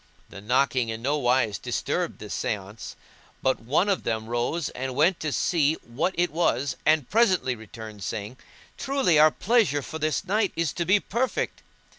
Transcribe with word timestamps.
The 0.29 0.41
knocking 0.41 0.89
in 0.89 1.03
no 1.03 1.19
wise 1.19 1.59
disturbed 1.59 2.17
the 2.17 2.31
seance, 2.31 2.95
but 3.43 3.59
one 3.59 3.87
of 3.87 4.01
them 4.01 4.25
rose 4.25 4.69
and 4.69 4.95
went 4.95 5.19
to 5.19 5.31
see 5.31 5.75
what 5.83 6.15
it 6.17 6.31
was 6.31 6.75
and 6.87 7.07
presently 7.07 7.53
returned, 7.53 8.03
saying, 8.03 8.37
"Truly 8.79 9.19
our 9.19 9.29
pleasure 9.29 9.83
for 9.83 9.99
this 9.99 10.25
night 10.25 10.53
is 10.55 10.73
to 10.73 10.85
be 10.85 10.99
perfect." 10.99 11.61